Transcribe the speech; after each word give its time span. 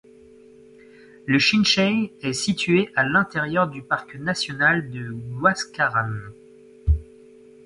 Le 1.27 1.37
Chinchey 1.37 2.11
est 2.23 2.33
situé 2.33 2.91
à 2.95 3.03
l'intérieur 3.07 3.67
du 3.67 3.83
parc 3.83 4.15
national 4.15 4.89
de 4.89 5.15
Huascarán. 5.39 6.17